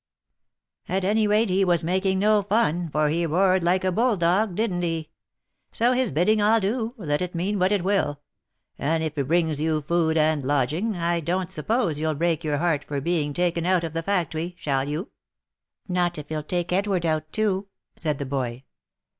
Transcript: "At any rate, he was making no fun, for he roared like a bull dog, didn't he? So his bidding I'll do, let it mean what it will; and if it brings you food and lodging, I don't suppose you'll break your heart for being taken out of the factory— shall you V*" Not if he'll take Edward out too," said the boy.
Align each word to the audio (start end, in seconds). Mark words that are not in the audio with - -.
"At 0.97 1.05
any 1.05 1.27
rate, 1.27 1.49
he 1.51 1.63
was 1.63 1.83
making 1.83 2.17
no 2.17 2.41
fun, 2.41 2.89
for 2.89 3.09
he 3.09 3.27
roared 3.27 3.63
like 3.63 3.83
a 3.83 3.91
bull 3.91 4.17
dog, 4.17 4.55
didn't 4.55 4.81
he? 4.81 5.11
So 5.71 5.91
his 5.93 6.09
bidding 6.09 6.41
I'll 6.41 6.59
do, 6.59 6.95
let 6.97 7.21
it 7.21 7.35
mean 7.35 7.59
what 7.59 7.71
it 7.71 7.83
will; 7.83 8.19
and 8.79 9.03
if 9.03 9.15
it 9.15 9.27
brings 9.27 9.61
you 9.61 9.83
food 9.83 10.17
and 10.17 10.43
lodging, 10.43 10.95
I 10.97 11.19
don't 11.19 11.51
suppose 11.51 11.99
you'll 11.99 12.15
break 12.15 12.43
your 12.43 12.57
heart 12.57 12.83
for 12.83 12.99
being 12.99 13.31
taken 13.31 13.63
out 13.63 13.83
of 13.83 13.93
the 13.93 14.01
factory— 14.01 14.55
shall 14.57 14.89
you 14.89 15.03
V*" 15.03 15.09
Not 15.93 16.17
if 16.17 16.29
he'll 16.29 16.41
take 16.41 16.73
Edward 16.73 17.05
out 17.05 17.31
too," 17.31 17.67
said 17.95 18.17
the 18.17 18.25
boy. 18.25 18.63